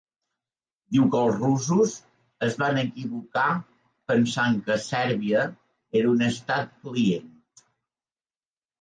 [0.95, 1.93] Diu que els russos
[2.47, 3.45] es van equivocar
[4.15, 5.47] pensant que Sèrbia
[6.03, 7.33] era un estat client.